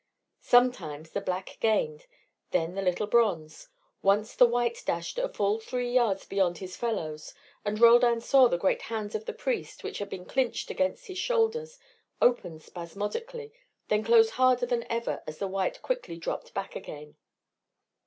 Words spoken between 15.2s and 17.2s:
as the white quickly dropped back again.